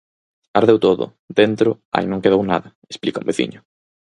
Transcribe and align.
Ardeu 0.59 0.77
todo, 0.85 1.05
dentro, 1.39 1.69
aí 1.95 2.05
non 2.09 2.23
quedou 2.23 2.41
nada, 2.51 2.67
explica 2.93 3.21
un 3.21 3.27
veciño. 3.29 3.59